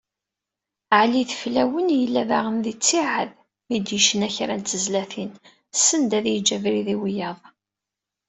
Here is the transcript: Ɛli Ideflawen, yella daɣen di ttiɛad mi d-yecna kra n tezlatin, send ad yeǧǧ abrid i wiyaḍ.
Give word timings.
Ɛli 0.99 1.17
Ideflawen, 1.21 1.87
yella 2.01 2.23
daɣen 2.29 2.57
di 2.65 2.73
ttiɛad 2.75 3.31
mi 3.67 3.77
d-yecna 3.79 4.29
kra 4.35 4.55
n 4.57 4.61
tezlatin, 4.63 5.31
send 5.85 6.11
ad 6.17 6.25
yeǧǧ 6.33 6.49
abrid 6.55 6.87
i 6.93 6.95
wiyaḍ. 7.01 7.39